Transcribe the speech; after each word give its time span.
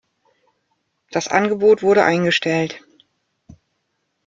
Das 1.11 1.27
Angebot 1.27 1.83
wurde 1.83 2.03
eingestellt. 2.03 2.83